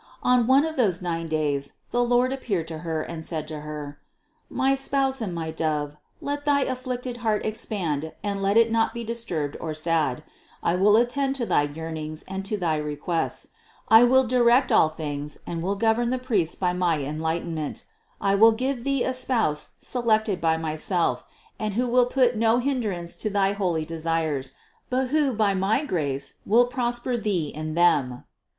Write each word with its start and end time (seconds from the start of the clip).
On 0.23 0.47
one 0.47 0.65
of 0.65 0.77
those 0.77 0.99
nine 0.99 1.27
days 1.27 1.73
the 1.91 2.03
Lord 2.03 2.33
appeared 2.33 2.67
to 2.69 2.79
Her 2.79 3.03
and 3.03 3.23
said 3.23 3.47
to 3.49 3.59
Her: 3.59 3.99
"My 4.49 4.73
Spouse 4.73 5.21
and 5.21 5.31
my 5.31 5.51
Dove, 5.51 5.95
let 6.19 6.43
thy 6.43 6.61
afflicted 6.61 7.17
heart 7.17 7.45
expand 7.45 8.11
and 8.23 8.41
let 8.41 8.57
it 8.57 8.71
not 8.71 8.95
be 8.95 9.03
disturbed 9.03 9.57
or 9.59 9.75
sad; 9.75 10.23
I 10.63 10.73
will 10.73 10.97
attend 10.97 11.35
to 11.35 11.45
thy 11.45 11.61
yearn 11.65 11.97
ings 11.97 12.23
and 12.23 12.43
to 12.45 12.57
thy 12.57 12.77
requests, 12.77 13.49
I 13.89 14.03
will 14.03 14.23
direct 14.23 14.71
all 14.71 14.89
things, 14.89 15.37
and 15.45 15.61
will 15.61 15.75
govern 15.75 16.09
the 16.09 16.17
priests 16.17 16.55
by 16.55 16.73
my 16.73 16.97
enlightenment; 17.03 17.85
I 18.19 18.33
will 18.33 18.53
give 18.53 18.83
Thee 18.83 19.03
a 19.03 19.13
spouse 19.13 19.69
selected 19.77 20.41
by 20.41 20.57
Myself, 20.57 21.23
and 21.59 21.73
one 21.73 21.73
who 21.79 21.87
will 21.87 22.07
put 22.07 22.35
no 22.35 22.57
hindrance 22.57 23.13
to 23.17 23.29
thy 23.29 23.51
holy 23.53 23.85
desires, 23.85 24.53
but 24.89 25.09
who, 25.09 25.35
by 25.35 25.53
my 25.53 25.85
grace 25.85 26.37
will 26.43 26.65
prosper 26.65 27.17
Thee 27.17 27.49
in 27.55 27.75
them. 27.75 28.23